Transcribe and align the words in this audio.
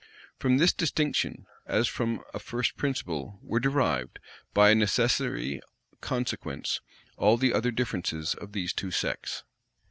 From 0.39 0.57
this 0.57 0.73
distinction, 0.73 1.45
as 1.67 1.87
from 1.87 2.23
a 2.33 2.39
first 2.39 2.75
principle, 2.75 3.37
were 3.43 3.59
derived, 3.59 4.17
by 4.51 4.71
a 4.71 4.73
necessary 4.73 5.61
consequence, 6.01 6.81
all 7.17 7.37
the 7.37 7.53
other 7.53 7.69
differences 7.69 8.33
of 8.33 8.51
these 8.53 8.73
two 8.73 8.89
sects. 8.89 9.43